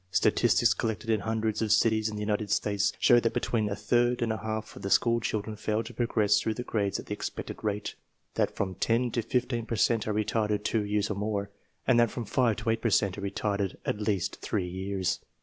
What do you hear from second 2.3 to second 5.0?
States show that between a third and a half of the